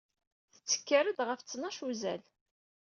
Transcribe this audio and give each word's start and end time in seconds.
Tettekkar-d 0.55 1.19
ɣef 1.27 1.39
ttnac 1.41 1.77
n 1.81 1.87
uzal 1.89 2.21